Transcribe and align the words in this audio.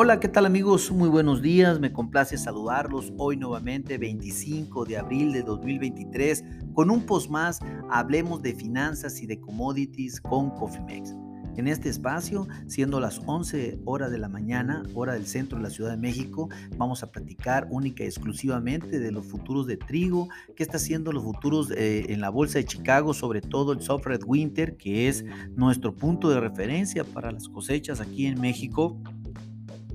Hola, 0.00 0.20
¿qué 0.20 0.28
tal 0.28 0.46
amigos? 0.46 0.92
Muy 0.92 1.08
buenos 1.08 1.42
días, 1.42 1.80
me 1.80 1.92
complace 1.92 2.38
saludarlos 2.38 3.12
hoy 3.18 3.36
nuevamente 3.36 3.98
25 3.98 4.84
de 4.84 4.96
abril 4.96 5.32
de 5.32 5.42
2023 5.42 6.44
con 6.72 6.88
un 6.88 7.04
post 7.04 7.28
más, 7.28 7.58
hablemos 7.90 8.40
de 8.40 8.54
finanzas 8.54 9.20
y 9.20 9.26
de 9.26 9.40
commodities 9.40 10.20
con 10.20 10.50
Cofimex. 10.50 11.16
En 11.56 11.66
este 11.66 11.88
espacio, 11.88 12.46
siendo 12.68 13.00
las 13.00 13.20
11 13.26 13.80
horas 13.84 14.12
de 14.12 14.18
la 14.18 14.28
mañana, 14.28 14.84
hora 14.94 15.14
del 15.14 15.26
centro 15.26 15.58
de 15.58 15.64
la 15.64 15.70
Ciudad 15.70 15.90
de 15.90 15.96
México, 15.96 16.48
vamos 16.76 17.02
a 17.02 17.10
platicar 17.10 17.66
única 17.68 18.04
y 18.04 18.06
exclusivamente 18.06 19.00
de 19.00 19.10
los 19.10 19.26
futuros 19.26 19.66
de 19.66 19.76
trigo, 19.76 20.28
qué 20.54 20.62
está 20.62 20.76
haciendo 20.76 21.10
los 21.10 21.24
futuros 21.24 21.72
eh, 21.72 22.12
en 22.12 22.20
la 22.20 22.30
Bolsa 22.30 22.60
de 22.60 22.64
Chicago, 22.64 23.12
sobre 23.12 23.40
todo 23.40 23.72
el 23.72 23.82
Soft 23.82 24.06
Winter, 24.24 24.76
que 24.76 25.08
es 25.08 25.24
nuestro 25.56 25.96
punto 25.96 26.30
de 26.30 26.38
referencia 26.38 27.02
para 27.02 27.32
las 27.32 27.48
cosechas 27.48 28.00
aquí 28.00 28.26
en 28.26 28.40
México. 28.40 28.96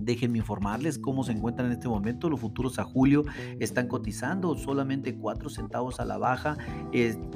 Déjenme 0.03 0.39
informarles 0.39 0.99
cómo 0.99 1.23
se 1.23 1.31
encuentran 1.31 1.67
en 1.67 1.73
este 1.73 1.87
momento. 1.87 2.29
Los 2.29 2.39
futuros 2.39 2.79
a 2.79 2.83
julio 2.83 3.23
están 3.59 3.87
cotizando 3.87 4.55
solamente 4.57 5.15
4 5.15 5.49
centavos 5.49 5.99
a 5.99 6.05
la 6.05 6.17
baja 6.17 6.57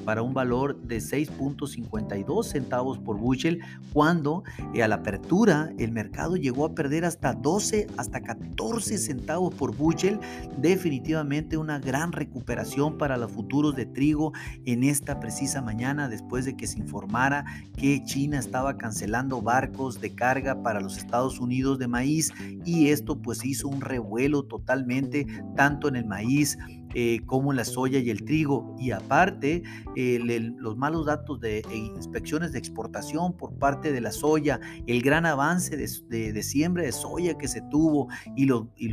para 0.06 0.22
un 0.22 0.34
valor 0.34 0.80
de 0.82 0.98
6.52 0.98 2.44
centavos 2.44 3.00
por 3.00 3.18
bushel, 3.18 3.62
cuando 3.94 4.44
eh, 4.74 4.84
a 4.84 4.88
la 4.88 4.96
apertura 4.96 5.72
el 5.78 5.92
mercado 5.92 6.36
llegó 6.36 6.66
a 6.66 6.76
perder 6.76 7.06
hasta 7.06 7.34
12, 7.34 7.88
hasta 7.98 8.22
14 8.22 8.98
centavos 8.98 9.54
por 9.54 9.76
bushel. 9.76 10.20
Definitivamente 10.58 11.58
una 11.58 11.80
gran 11.80 12.12
recuperación 12.12 12.98
para 12.98 13.18
los 13.18 13.32
futuros 13.32 13.76
de 13.76 13.86
trigo 13.86 14.34
en 14.66 14.84
esta 14.84 15.20
precisa 15.20 15.62
mañana 15.62 16.10
después 16.10 16.46
de 16.46 16.56
que 16.56 16.68
se 16.68 16.80
informara 16.80 17.46
que 17.76 18.04
China 18.04 18.40
estaba 18.40 18.78
cancelando 18.78 19.42
barcos 19.42 20.02
de 20.02 20.14
carga 20.14 20.62
para 20.64 20.82
los 20.82 20.98
Estados 20.98 21.40
Unidos 21.40 21.80
de 21.80 21.88
maíz 21.88 22.32
y 22.66 22.90
esto 22.90 23.22
pues 23.22 23.44
hizo 23.46 23.68
un 23.68 23.82
revuelo 23.82 24.44
totalmente 24.44 25.26
tanto 25.56 25.88
en 25.88 25.96
el 25.96 26.06
maíz 26.06 26.58
eh, 26.94 27.20
como 27.26 27.52
en 27.52 27.58
la 27.58 27.66
soya 27.66 28.00
y 28.00 28.10
el 28.10 28.24
trigo. 28.24 28.76
Y 28.80 28.92
aparte 28.92 29.64
los 29.96 30.78
malos 30.78 31.06
datos 31.06 31.40
de 31.40 31.60
e 31.60 31.78
inspecciones 31.78 32.54
de 32.54 32.60
exportación 32.60 33.36
por 33.36 33.54
parte 33.58 33.92
de 33.92 34.02
la 34.02 34.12
soya, 34.12 34.60
el 34.88 35.02
gran 35.02 35.26
avance 35.26 35.76
de, 35.78 36.34
de, 36.34 36.44
siembra 36.44 36.84
de 36.84 36.92
soya 36.92 37.38
que 37.38 37.48
se 37.48 37.62
tuvo 37.70 38.08
y, 38.36 38.46
lo, 38.46 38.72
y, 38.78 38.90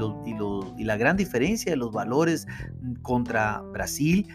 y 0.77 0.85
la 0.85 0.97
gran 0.97 1.17
diferencia 1.17 1.73
de 1.73 1.77
los 1.77 1.93
valores 1.93 2.47
contra 3.03 3.63
Brasil 3.73 4.27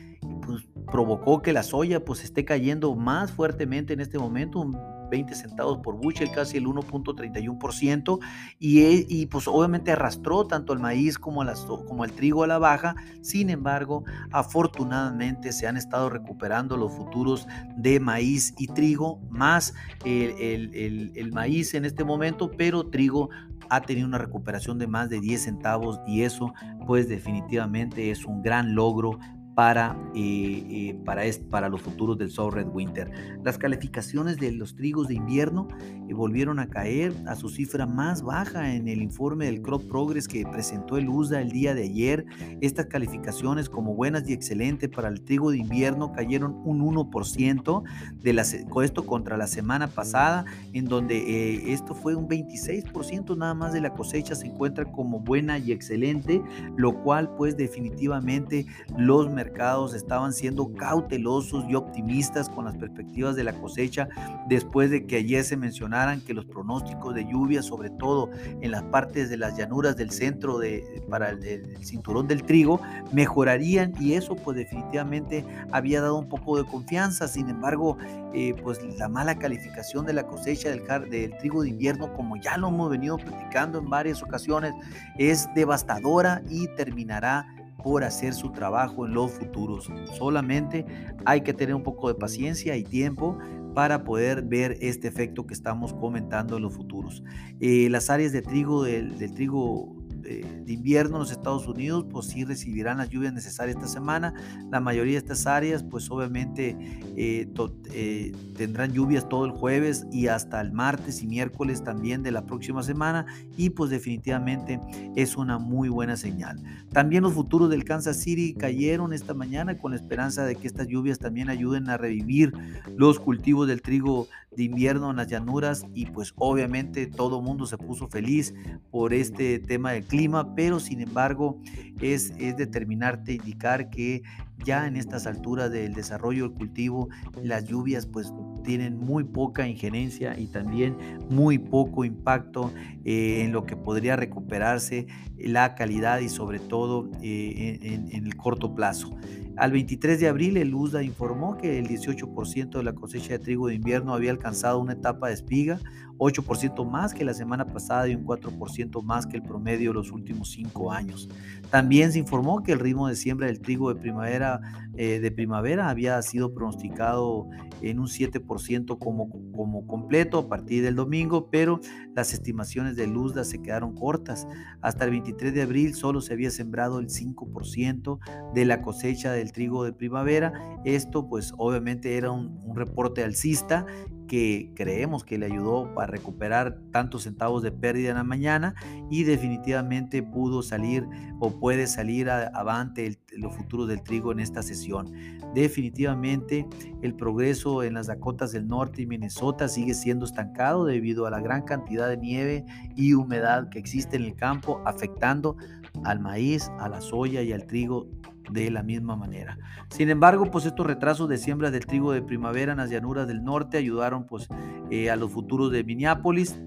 pues 0.41 0.67
provocó 0.91 1.41
que 1.41 1.53
la 1.53 1.63
soya 1.63 2.03
pues 2.03 2.23
esté 2.23 2.45
cayendo 2.45 2.95
más 2.95 3.31
fuertemente 3.31 3.94
en 3.94 4.00
este 4.00 4.17
momento, 4.17 4.69
20 5.09 5.35
centavos 5.35 5.79
por 5.79 5.95
bushel, 5.95 6.31
casi 6.31 6.57
el 6.57 6.65
1.31%, 6.65 8.19
y, 8.59 8.81
e, 8.81 9.05
y 9.07 9.25
pues 9.27 9.47
obviamente 9.47 9.91
arrastró 9.91 10.45
tanto 10.45 10.73
el 10.73 10.79
maíz 10.79 11.17
como, 11.17 11.43
como 11.88 12.05
el 12.05 12.11
trigo 12.11 12.43
a 12.43 12.47
la 12.47 12.57
baja, 12.57 12.95
sin 13.21 13.49
embargo, 13.49 14.03
afortunadamente 14.31 15.51
se 15.51 15.67
han 15.67 15.77
estado 15.77 16.09
recuperando 16.09 16.77
los 16.77 16.91
futuros 16.93 17.47
de 17.77 17.99
maíz 17.99 18.53
y 18.57 18.67
trigo, 18.67 19.19
más 19.29 19.73
el, 20.05 21.11
el 21.16 21.31
maíz 21.31 21.73
en 21.73 21.85
este 21.85 22.03
momento, 22.03 22.51
pero 22.51 22.88
trigo 22.88 23.29
ha 23.69 23.81
tenido 23.81 24.07
una 24.07 24.17
recuperación 24.17 24.79
de 24.79 24.88
más 24.88 25.09
de 25.09 25.19
10 25.19 25.44
centavos 25.44 25.99
y 26.07 26.23
eso 26.23 26.53
pues 26.85 27.07
definitivamente 27.07 28.11
es 28.11 28.25
un 28.25 28.41
gran 28.41 28.75
logro 28.75 29.19
para, 29.59 29.97
eh, 30.15 30.63
eh, 30.69 30.97
para, 31.03 31.23
para 31.49 31.67
los 31.67 31.81
futuros 31.81 32.17
del 32.17 32.31
Soul 32.31 32.53
Red 32.53 32.67
Winter. 32.71 33.11
Las 33.43 33.57
calificaciones 33.57 34.38
de 34.38 34.53
los 34.53 34.73
trigos 34.73 35.09
de 35.09 35.16
invierno 35.16 35.67
eh, 36.07 36.13
volvieron 36.13 36.59
a 36.59 36.69
caer 36.69 37.13
a 37.27 37.35
su 37.35 37.49
cifra 37.49 37.85
más 37.85 38.21
baja 38.21 38.73
en 38.73 38.88
el 38.88 39.01
informe 39.01 39.47
del 39.47 39.61
Crop 39.61 39.83
Progress 39.89 40.29
que 40.29 40.45
presentó 40.45 40.95
el 40.95 41.09
USDA 41.09 41.41
el 41.41 41.51
día 41.51 41.75
de 41.75 41.84
ayer. 41.84 42.25
Estas 42.61 42.85
calificaciones 42.85 43.67
como 43.67 43.95
buenas 43.95 44.29
y 44.29 44.31
excelentes 44.31 44.88
para 44.88 45.09
el 45.09 45.25
trigo 45.25 45.51
de 45.51 45.57
invierno 45.57 46.13
cayeron 46.13 46.61
un 46.63 46.79
1% 46.79 47.84
de 48.16 48.31
la, 48.31 48.44
esto 48.44 49.05
contra 49.05 49.35
la 49.35 49.47
semana 49.47 49.88
pasada, 49.88 50.45
en 50.72 50.85
donde 50.85 51.73
esto 51.73 51.95
fue 51.95 52.16
un 52.16 52.29
26% 52.29 53.35
nada 53.35 53.55
más 53.55 53.73
de 53.73 53.81
la 53.81 53.94
cosecha 53.94 54.35
se 54.35 54.47
encuentra 54.47 54.85
como 54.85 55.19
buena 55.19 55.57
y 55.57 55.73
excelente, 55.73 56.41
lo 56.78 56.94
cual 57.03 57.35
pues 57.35 57.57
definitivamente 57.57 58.66
los 58.97 59.29
mercados 59.29 59.48
estaban 59.93 60.33
siendo 60.33 60.73
cautelosos 60.73 61.65
y 61.69 61.75
optimistas 61.75 62.49
con 62.49 62.65
las 62.65 62.75
perspectivas 62.77 63.35
de 63.35 63.43
la 63.43 63.53
cosecha 63.53 64.07
después 64.47 64.89
de 64.89 65.05
que 65.05 65.17
ayer 65.17 65.43
se 65.43 65.57
mencionaran 65.57 66.21
que 66.21 66.33
los 66.33 66.45
pronósticos 66.45 67.13
de 67.15 67.25
lluvia, 67.25 67.61
sobre 67.61 67.89
todo 67.89 68.29
en 68.61 68.71
las 68.71 68.83
partes 68.83 69.29
de 69.29 69.37
las 69.37 69.57
llanuras 69.57 69.95
del 69.95 70.11
centro 70.11 70.57
de, 70.57 71.03
para 71.09 71.29
el, 71.31 71.77
cinturón 71.81 72.27
del 72.27 72.43
trigo, 72.43 72.79
mejorarían 73.11 73.93
y 73.99 74.13
eso 74.13 74.35
pues 74.35 74.57
definitivamente 74.57 75.45
había 75.71 76.01
dado 76.01 76.17
un 76.17 76.29
poco 76.29 76.57
de 76.57 76.66
confianza. 76.66 77.27
Sin 77.27 77.49
embargo, 77.49 77.97
eh, 78.33 78.53
pues 78.63 78.79
la 78.97 79.09
mala 79.09 79.37
calificación 79.37 80.05
de 80.05 80.13
la 80.13 80.23
cosecha 80.23 80.69
del, 80.69 80.83
del 81.09 81.37
trigo 81.37 81.63
de 81.63 81.69
invierno, 81.69 82.13
como 82.13 82.37
ya 82.37 82.57
lo 82.57 82.69
hemos 82.69 82.89
venido 82.89 83.17
platicando 83.17 83.79
en 83.79 83.89
varias 83.89 84.21
ocasiones, 84.21 84.73
es 85.17 85.47
devastadora 85.55 86.41
y 86.49 86.67
terminará 86.75 87.47
por 87.84 88.03
hacer 88.03 88.34
su 88.34 88.51
trabajo 88.51 89.06
en 89.06 89.13
los 89.13 89.31
futuros. 89.31 89.90
Solamente 90.17 90.85
hay 91.25 91.41
que 91.41 91.53
tener 91.53 91.75
un 91.75 91.84
poco 91.84 92.07
de 92.07 92.16
paciencia 92.16 92.75
y 92.75 92.84
tiempo 92.84 93.38
para 93.73 94.03
poder 94.03 94.41
ver 94.44 94.78
este 94.81 95.07
efecto 95.07 95.45
que 95.45 95.53
estamos 95.53 95.94
comentando 95.94 96.57
en 96.57 96.63
los 96.63 96.73
futuros. 96.73 97.23
Eh, 97.59 97.88
las 97.90 98.09
áreas 98.09 98.31
de 98.31 98.41
trigo 98.41 98.84
del, 98.84 99.17
del 99.17 99.34
trigo 99.34 99.98
de, 100.22 100.63
invierno 100.68 101.18
en 101.18 101.19
los 101.19 101.31
Estados 101.31 101.68
Unidos, 101.68 102.06
pues 102.09 102.28
sí 102.28 102.46
recibirán 102.46 102.97
las 102.97 103.09
lluvias 103.09 103.34
necesarias 103.34 103.78
esta 103.78 103.88
semana. 103.88 104.34
La 104.72 104.80
mayoría 104.80 105.13
de 105.13 105.19
estas 105.19 105.47
áreas, 105.47 105.84
pues 105.84 106.09
obviamente 106.12 106.78
eh, 107.16 107.47
eh, 107.91 108.31
tendrán 108.56 108.94
lluvias 108.94 109.28
todo 109.28 109.46
el 109.46 109.52
jueves 109.52 110.06
y 110.12 110.28
hasta 110.28 110.62
el 110.62 110.72
martes 110.72 111.22
y 111.24 111.28
miércoles 111.28 111.84
también 111.84 112.24
de 112.24 112.31
la 112.31 112.46
próxima 112.46 112.84
semana 112.84 113.25
y 113.58 113.72
pues 113.72 113.90
definitivamente 113.90 114.79
es 115.16 115.35
una 115.35 115.58
muy 115.58 115.90
buena 115.90 116.18
señal. 116.18 116.62
También 116.91 117.24
los 117.24 117.34
futuros 117.34 117.69
del 117.69 117.84
Kansas 117.84 118.18
City 118.18 118.53
cayeron 118.53 119.13
esta 119.13 119.34
mañana 119.34 119.78
con 119.78 119.91
la 119.91 119.97
esperanza 119.97 120.46
de 120.46 120.56
que 120.56 120.68
estas 120.68 120.88
lluvias 120.88 121.19
también 121.19 121.50
ayuden 121.50 121.90
a 121.90 121.97
revivir 121.97 122.53
los 122.96 123.19
cultivos 123.19 123.68
del 123.68 123.81
trigo 123.81 124.28
de 124.59 124.66
invierno 124.66 125.09
en 125.09 125.16
las 125.16 125.28
llanuras 125.30 125.86
y 125.94 126.08
pues 126.08 126.34
obviamente 126.36 127.08
todo 127.08 127.42
mundo 127.42 127.66
se 127.66 127.78
puso 127.78 128.09
feliz 128.09 128.53
por 128.92 129.14
este 129.14 129.58
tema 129.58 129.94
del 129.94 130.03
clima, 130.03 130.53
pero 130.53 130.81
sin 130.81 131.00
embargo 131.00 131.62
es, 132.02 132.34
es 132.38 132.58
determinarte 132.58 133.36
indicar 133.36 133.90
que 133.90 134.22
ya 134.66 134.86
en 134.86 134.97
estas 134.97 135.28
alturas 135.28 135.72
del 135.72 135.94
desarrollo 135.94 136.50
del 136.50 136.58
cultivo 136.58 137.08
las 137.42 137.70
lluvias 137.70 138.06
pues 138.06 138.34
tienen 138.66 138.97
muy 138.97 139.24
poca 139.24 139.66
injerencia 139.66 140.38
y 140.38 140.47
también 140.47 140.97
muy 141.30 141.58
poco 141.58 142.03
impacto 142.03 142.74
eh, 143.06 143.44
en 143.46 143.53
lo 143.53 143.64
que 143.64 143.78
podría 143.78 144.18
recuperarse 144.18 145.08
la 145.38 145.76
calidad 145.76 146.20
y 146.20 146.28
sobre 146.28 146.59
todo 146.59 147.09
eh, 147.22 147.80
en 148.12 148.26
el 148.26 148.36
corto 148.36 148.76
plazo. 148.76 149.16
Al 149.59 149.74
23 149.74 150.22
de 150.22 150.30
abril, 150.30 150.56
el 150.56 150.74
USDA 150.74 151.03
informó 151.03 151.58
que 151.58 151.80
el 151.80 151.88
18% 151.90 152.78
de 152.78 152.84
la 152.84 152.94
cosecha 152.94 153.34
de 153.34 153.40
trigo 153.40 153.68
de 153.68 153.75
invierno 153.75 154.14
había 154.14 154.31
alcanzado 154.31 154.80
una 154.80 154.94
etapa 154.94 155.28
de 155.28 155.34
espiga, 155.34 155.81
8% 156.19 156.85
más 156.85 157.13
que 157.13 157.24
la 157.24 157.34
semana 157.34 157.66
pasada 157.66 158.07
y 158.07 158.16
un 158.16 158.25
4% 158.25 159.02
más 159.02 159.25
que 159.25 159.38
el 159.38 159.44
promedio 159.44 159.91
de 159.91 159.94
los 159.96 160.12
últimos 160.12 160.52
cinco 160.52 160.91
años. 160.91 161.30
También 161.72 162.12
se 162.12 162.19
informó 162.19 162.62
que 162.62 162.74
el 162.74 162.80
ritmo 162.80 163.07
de 163.07 163.16
siembra 163.16 163.47
del 163.47 163.62
trigo 163.62 163.94
de 163.94 164.00
primavera, 164.00 164.59
eh, 164.97 165.19
de 165.19 165.31
primavera 165.31 165.90
había 165.90 166.22
sido 166.22 166.53
pronosticado 166.53 167.47
en 167.81 168.00
un 168.00 168.08
7% 168.08 168.97
como, 169.00 169.29
como 169.53 169.88
completo 169.88 170.40
a 170.40 170.49
partir 170.49 170.84
del 170.84 170.96
domingo, 170.96 171.49
pero 171.49 171.79
las 172.16 172.34
estimaciones 172.34 172.97
de 172.97 173.08
Luzda 173.08 173.46
se 173.46 173.61
quedaron 173.61 173.96
cortas. 173.96 174.46
Hasta 174.82 175.05
el 175.05 175.11
23 175.11 175.53
de 175.53 175.61
abril 175.61 175.96
solo 175.96 176.20
se 176.20 176.34
había 176.34 176.52
sembrado 176.52 176.99
el 176.99 177.08
5% 177.08 178.20
de 178.53 178.66
la 178.66 178.82
cosecha 178.82 179.32
del 179.32 179.53
trigo 179.53 179.85
de 179.85 179.93
primavera. 179.93 180.52
Esto 180.84 181.29
pues 181.29 181.53
obviamente 181.58 182.17
era 182.17 182.32
un 182.32 182.76
reporte 182.76 183.23
alcista 183.23 183.85
que 184.29 184.72
creemos 184.76 185.26
que 185.26 185.40
le 185.40 185.47
ayudó 185.47 185.91
para 185.96 186.08
recuperar 186.08 186.79
tantos 186.91 187.23
centavos 187.23 187.64
de 187.64 187.72
pérdida 187.72 188.11
en 188.11 188.17
la 188.17 188.23
mañana 188.23 188.76
y 189.09 189.23
definitivamente 189.23 190.22
pudo 190.22 190.61
salir 190.61 191.08
o 191.40 191.59
puede 191.59 191.87
salir 191.87 192.29
avante 192.29 193.20
los 193.31 193.55
futuros 193.55 193.87
del 193.87 194.03
trigo 194.03 194.31
en 194.31 194.40
esta 194.40 194.61
sesión. 194.61 195.11
Definitivamente 195.55 196.67
el 197.02 197.16
progreso 197.16 197.81
en 197.84 197.96
las 197.96 198.05
Dakotas 198.05 198.52
del 198.52 198.67
Norte 198.67 199.02
y 199.02 199.08
Minnesota 199.08 199.67
sigue 199.67 199.96
siendo 199.96 200.26
estancado 200.26 200.85
debido 200.85 201.26
a 201.26 201.31
la 201.31 201.41
gran 201.41 201.64
cantidad 201.64 202.08
de 202.08 202.17
nieve 202.17 202.66
y 202.96 203.16
humedad 203.16 203.70
que 203.70 203.79
existe 203.79 204.16
en 204.16 204.26
el 204.26 204.35
campo 204.35 204.79
afectando 204.85 205.58
al 206.03 206.20
maíz, 206.20 206.70
a 206.79 206.87
la 206.87 207.02
soya 207.02 207.41
y 207.41 207.52
al 207.52 207.66
trigo 207.66 208.08
de 208.51 208.72
la 208.72 208.84
misma 208.84 209.16
manera. 209.16 209.57
Sin 209.90 210.09
embargo, 210.09 210.49
pues 210.51 210.66
estos 210.66 210.85
retrasos 210.85 211.29
de 211.29 211.37
siembra 211.37 211.72
del 211.72 211.85
trigo 211.85 212.11
de 212.11 212.22
primavera 212.22 212.72
en 212.72 212.79
las 212.79 212.90
llanuras 212.90 213.28
del 213.28 213.43
norte 213.43 213.78
ayudaron 213.78 214.25
pues 214.25 214.47
eh, 214.90 215.09
a 215.09 215.16
los 215.16 215.31
futuros 215.31 215.72
de 215.72 215.84
Minneapolis 215.84 216.59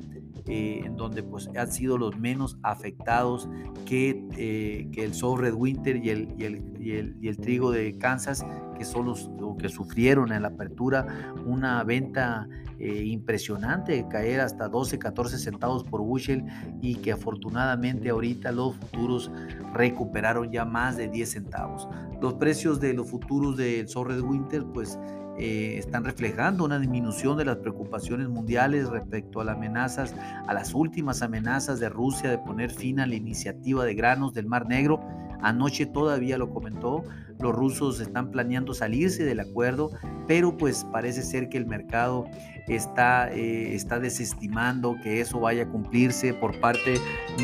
eh, 0.46 0.82
en 0.84 0.96
donde 0.96 1.22
pues 1.22 1.48
han 1.56 1.70
sido 1.70 1.98
los 1.98 2.18
menos 2.18 2.58
afectados 2.64 3.48
que, 3.86 4.26
eh, 4.36 4.88
que 4.92 5.04
el 5.04 5.14
soft 5.14 5.40
red 5.40 5.54
winter 5.54 5.96
y 5.96 6.10
el, 6.10 6.34
y 6.36 6.44
el, 6.44 6.64
y 6.80 6.92
el, 6.92 7.16
y 7.20 7.28
el 7.28 7.36
trigo 7.36 7.70
de 7.70 7.96
Kansas 7.96 8.44
que 8.74 8.84
son 8.84 9.06
los 9.06 9.30
que 9.58 9.68
sufrieron 9.68 10.32
en 10.32 10.42
la 10.42 10.48
apertura 10.48 11.34
una 11.46 11.82
venta 11.84 12.48
eh, 12.78 13.04
impresionante, 13.04 14.06
caer 14.08 14.40
hasta 14.40 14.68
12, 14.68 14.98
14 14.98 15.38
centavos 15.38 15.84
por 15.84 16.00
bushel 16.00 16.44
y 16.80 16.96
que 16.96 17.12
afortunadamente 17.12 18.10
ahorita 18.10 18.50
los 18.50 18.74
futuros 18.76 19.30
recuperaron 19.72 20.50
ya 20.50 20.64
más 20.64 20.96
de 20.96 21.08
10 21.08 21.30
centavos. 21.30 21.88
Los 22.20 22.34
precios 22.34 22.80
de 22.80 22.92
los 22.94 23.08
futuros 23.08 23.56
del 23.56 23.88
Sorred 23.88 24.20
Winter 24.20 24.64
pues 24.64 24.98
eh, 25.38 25.78
están 25.78 26.04
reflejando 26.04 26.64
una 26.64 26.78
disminución 26.78 27.38
de 27.38 27.44
las 27.44 27.56
preocupaciones 27.56 28.28
mundiales 28.28 28.88
respecto 28.88 29.40
a 29.40 29.44
las 29.44 29.56
amenazas, 29.56 30.14
a 30.46 30.52
las 30.52 30.74
últimas 30.74 31.22
amenazas 31.22 31.80
de 31.80 31.88
Rusia 31.88 32.30
de 32.30 32.38
poner 32.38 32.70
fin 32.70 33.00
a 33.00 33.06
la 33.06 33.14
iniciativa 33.14 33.84
de 33.84 33.94
granos 33.94 34.34
del 34.34 34.46
Mar 34.46 34.66
Negro. 34.66 35.00
Anoche 35.42 35.86
todavía 35.86 36.38
lo 36.38 36.50
comentó, 36.50 37.04
los 37.40 37.54
rusos 37.54 38.00
están 38.00 38.30
planeando 38.30 38.74
salirse 38.74 39.24
del 39.24 39.40
acuerdo, 39.40 39.90
pero 40.28 40.56
pues 40.56 40.86
parece 40.92 41.22
ser 41.22 41.48
que 41.48 41.58
el 41.58 41.66
mercado 41.66 42.26
está, 42.68 43.32
eh, 43.32 43.74
está 43.74 43.98
desestimando 43.98 44.96
que 45.02 45.20
eso 45.20 45.40
vaya 45.40 45.64
a 45.64 45.68
cumplirse 45.68 46.32
por 46.34 46.58
parte 46.60 46.94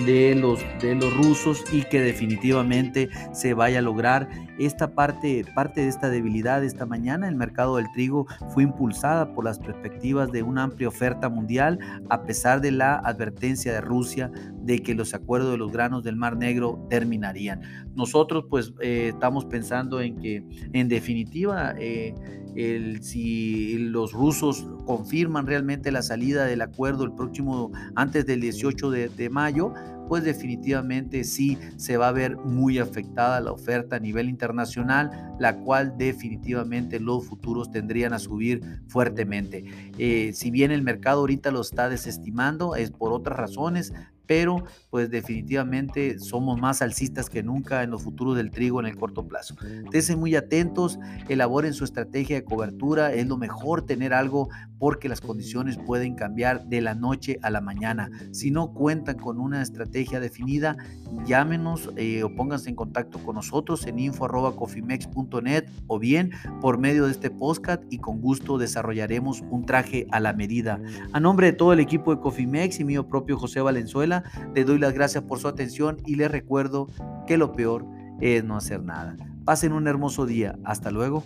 de 0.06 0.34
los, 0.34 0.60
de 0.80 0.94
los 0.94 1.14
rusos 1.16 1.64
y 1.72 1.82
que 1.82 2.00
definitivamente 2.00 3.08
se 3.32 3.54
vaya 3.54 3.80
a 3.80 3.82
lograr. 3.82 4.28
Esta 4.58 4.92
parte, 4.94 5.44
parte 5.54 5.82
de 5.82 5.88
esta 5.88 6.08
debilidad 6.08 6.64
esta 6.64 6.86
mañana, 6.86 7.28
el 7.28 7.36
mercado 7.36 7.76
del 7.76 7.90
trigo 7.92 8.26
fue 8.50 8.62
impulsada 8.64 9.32
por 9.34 9.44
las 9.44 9.58
perspectivas 9.58 10.30
de 10.32 10.42
una 10.42 10.64
amplia 10.64 10.88
oferta 10.88 11.28
mundial, 11.28 11.78
a 12.10 12.22
pesar 12.22 12.60
de 12.60 12.72
la 12.72 12.96
advertencia 12.96 13.72
de 13.72 13.80
Rusia 13.80 14.30
de 14.68 14.82
que 14.82 14.94
los 14.94 15.14
acuerdos 15.14 15.52
de 15.52 15.56
los 15.56 15.72
granos 15.72 16.04
del 16.04 16.14
Mar 16.14 16.36
Negro 16.36 16.86
terminarían. 16.90 17.62
Nosotros 17.96 18.44
pues 18.50 18.74
eh, 18.82 19.12
estamos 19.14 19.46
pensando 19.46 20.02
en 20.02 20.20
que 20.20 20.44
en 20.74 20.88
definitiva 20.88 21.74
eh, 21.78 22.14
el, 22.54 23.02
si 23.02 23.78
los 23.78 24.12
rusos 24.12 24.66
confirman 24.84 25.46
realmente 25.46 25.90
la 25.90 26.02
salida 26.02 26.44
del 26.44 26.60
acuerdo 26.60 27.04
el 27.04 27.14
próximo, 27.14 27.72
antes 27.94 28.26
del 28.26 28.42
18 28.42 28.90
de, 28.90 29.08
de 29.08 29.30
mayo, 29.30 29.72
pues 30.06 30.22
definitivamente 30.24 31.24
sí 31.24 31.56
se 31.76 31.96
va 31.96 32.08
a 32.08 32.12
ver 32.12 32.36
muy 32.36 32.78
afectada 32.78 33.40
la 33.40 33.52
oferta 33.52 33.96
a 33.96 34.00
nivel 34.00 34.28
internacional, 34.28 35.34
la 35.38 35.56
cual 35.56 35.96
definitivamente 35.96 37.00
los 37.00 37.26
futuros 37.26 37.70
tendrían 37.70 38.12
a 38.12 38.18
subir 38.18 38.62
fuertemente. 38.88 39.64
Eh, 39.98 40.32
si 40.34 40.50
bien 40.50 40.72
el 40.72 40.82
mercado 40.82 41.20
ahorita 41.20 41.50
lo 41.50 41.60
está 41.60 41.88
desestimando, 41.88 42.74
es 42.74 42.90
por 42.90 43.12
otras 43.12 43.38
razones, 43.38 43.92
pero 44.28 44.62
pues 44.90 45.10
definitivamente 45.10 46.18
somos 46.18 46.60
más 46.60 46.82
alcistas 46.82 47.30
que 47.30 47.42
nunca 47.42 47.82
en 47.82 47.90
los 47.90 48.02
futuros 48.02 48.36
del 48.36 48.50
trigo 48.50 48.78
en 48.78 48.86
el 48.86 48.94
corto 48.94 49.26
plazo. 49.26 49.56
Estén 49.92 50.20
muy 50.20 50.36
atentos, 50.36 50.98
elaboren 51.28 51.72
su 51.72 51.82
estrategia 51.84 52.36
de 52.36 52.44
cobertura, 52.44 53.12
es 53.14 53.26
lo 53.26 53.38
mejor 53.38 53.86
tener 53.86 54.12
algo 54.12 54.50
porque 54.78 55.08
las 55.08 55.20
condiciones 55.20 55.76
pueden 55.76 56.14
cambiar 56.14 56.66
de 56.66 56.80
la 56.80 56.94
noche 56.94 57.38
a 57.42 57.50
la 57.50 57.60
mañana. 57.60 58.10
Si 58.32 58.50
no 58.50 58.72
cuentan 58.72 59.16
con 59.16 59.38
una 59.38 59.62
estrategia 59.62 60.20
definida, 60.20 60.76
llámenos 61.24 61.90
eh, 61.96 62.22
o 62.22 62.34
pónganse 62.34 62.70
en 62.70 62.76
contacto 62.76 63.18
con 63.18 63.36
nosotros 63.36 63.86
en 63.86 63.98
info.cofimex.net 63.98 65.64
o 65.86 65.98
bien 65.98 66.30
por 66.60 66.78
medio 66.78 67.06
de 67.06 67.12
este 67.12 67.30
podcast 67.30 67.82
y 67.90 67.98
con 67.98 68.20
gusto 68.20 68.58
desarrollaremos 68.58 69.42
un 69.50 69.64
traje 69.66 70.06
a 70.10 70.20
la 70.20 70.32
medida. 70.32 70.80
A 71.12 71.20
nombre 71.20 71.48
de 71.48 71.52
todo 71.52 71.72
el 71.72 71.80
equipo 71.80 72.14
de 72.14 72.20
Cofimex 72.20 72.80
y 72.80 72.84
mío 72.84 73.08
propio 73.08 73.36
José 73.36 73.60
Valenzuela, 73.60 74.24
le 74.54 74.64
doy 74.64 74.78
las 74.78 74.92
gracias 74.92 75.24
por 75.24 75.38
su 75.38 75.48
atención 75.48 75.98
y 76.06 76.16
les 76.16 76.30
recuerdo 76.30 76.88
que 77.26 77.36
lo 77.36 77.52
peor 77.52 77.86
es 78.20 78.44
no 78.44 78.56
hacer 78.56 78.82
nada. 78.82 79.16
Pasen 79.44 79.72
un 79.72 79.88
hermoso 79.88 80.26
día. 80.26 80.58
Hasta 80.64 80.90
luego. 80.90 81.24